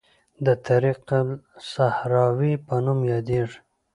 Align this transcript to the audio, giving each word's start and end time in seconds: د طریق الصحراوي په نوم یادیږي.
د 0.45 0.47
طریق 0.65 1.01
الصحراوي 1.25 2.53
په 2.65 2.75
نوم 2.85 2.99
یادیږي. 3.13 3.57